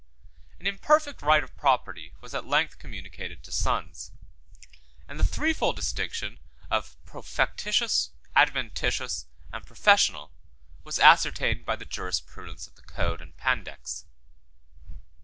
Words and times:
An 0.59 0.65
imperfect 0.65 1.21
right 1.21 1.43
of 1.43 1.55
property 1.55 2.11
was 2.21 2.33
at 2.33 2.47
length 2.47 2.79
communicated 2.79 3.43
to 3.43 3.51
sons; 3.51 4.09
and 5.07 5.19
the 5.19 5.23
threefold 5.23 5.75
distinction 5.75 6.39
of 6.71 6.95
profectitious, 7.05 8.09
adventitious, 8.35 9.27
and 9.53 9.63
professional 9.63 10.33
was 10.83 10.97
ascertained 10.97 11.67
by 11.67 11.75
the 11.75 11.85
jurisprudence 11.85 12.65
of 12.65 12.73
the 12.73 12.81
Code 12.81 13.21
and 13.21 13.37
Pandects. 13.37 14.05